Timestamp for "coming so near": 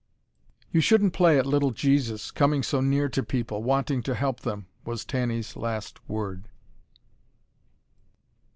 2.31-3.07